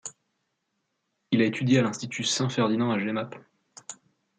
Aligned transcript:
Il 1.29 1.43
a 1.43 1.45
étudié 1.45 1.77
à 1.77 1.83
l'Institut 1.83 2.23
Saint-Ferdinand 2.23 2.89
à 2.89 2.97
Jemappes. 2.97 3.37